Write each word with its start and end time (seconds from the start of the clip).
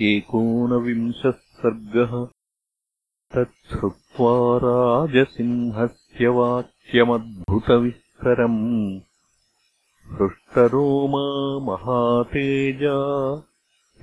एकोनविंशः 0.00 1.30
सर्गः 1.30 2.28
तच्छ्रुत्वा 3.34 4.58
राजसिंहस्य 4.58 6.28
वाक्यमद्भुतविस्तरम् 6.28 9.00
हृष्टरोमा 10.12 11.66
महातेजा। 11.66 12.98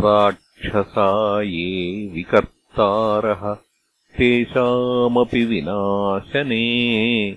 राक्षसा 0.00 1.42
ये 1.42 2.10
विकर्तारः 2.12 3.56
तेषामपि 4.18 5.44
विनाशने। 5.44 7.36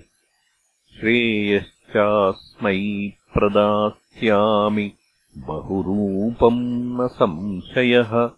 श्रेयश्चास्मै 1.00 3.12
प्रदास्यामि 3.34 4.92
बहुरूपम् 5.36 7.00
न 7.00 7.08
संशयः 7.12 8.30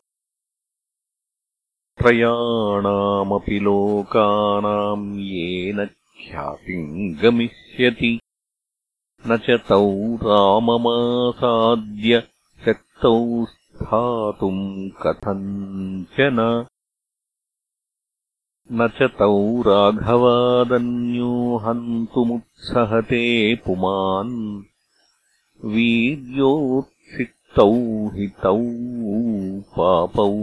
त्रयाणामपि 2.01 3.61
लोकानाम् 3.61 5.21
येन 5.21 5.87
ख्यातिम् 5.87 7.23
गमिष्यति 7.23 8.21
न 9.27 9.37
च 9.37 9.61
तौ 9.69 10.19
राममासाद्य 10.23 12.23
शक्तौ 12.67 13.45
स्थातुम् 13.45 14.91
कथञ्चन 15.03 16.67
न। 18.73 18.89
च 18.89 19.03
तौ 19.03 19.63
राघवादन्यो 19.63 21.57
हन्तुमुत्सहते 21.57 23.55
पुमान्। 23.55 24.63
वीर्योत्सिक्तौ 25.65 28.09
हि 28.09 28.27
तौ 28.27 28.59
पापौ 29.61 30.35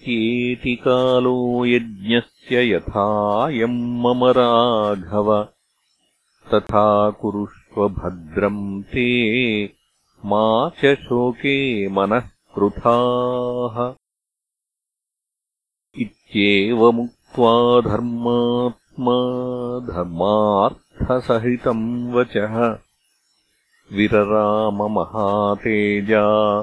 इत्येति 0.06 0.76
कालो 0.76 1.66
यज्ञस्य 1.66 2.76
यथायम् 2.76 3.78
मम 4.04 4.26
राघव। 4.38 5.44
तथा 6.54 7.10
कुरुष्व 7.10 7.88
भद्रम् 7.90 8.84
ते 8.84 9.08
मा 10.26 10.70
च 10.70 10.96
शोके 10.96 11.88
मनः 11.88 12.28
कृथाः 12.56 13.94
इत्येवमुक्त्वा 16.02 17.82
धर्मात्मा 17.82 19.18
धर्मार्थसहितम् 21.06 22.14
वचः। 22.14 22.80
विरराममहातेजा 23.94 26.60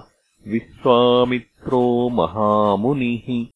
विश्वामित्रो 0.49 2.09
महामुनिः। 2.09 3.47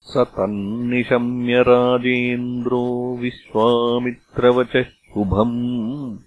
स 0.00 0.16
तन्निशम्य 0.16 1.62
राजेन्द्रो 1.62 3.18
विश्वामित्रवचः 3.20 4.82
शुभम्। 4.82 6.18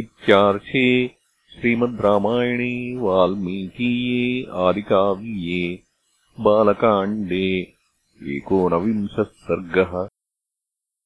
इत्यार्षे 0.00 1.10
श्रीमद् 1.54 2.00
रामायणे 2.00 2.96
वाल्मीकीये 2.96 4.52
आदिकाव्ये 4.52 5.82
बालकाण्डे 6.40 7.74
एकोनविंशः 8.22 9.22
सर्गः 9.22 10.08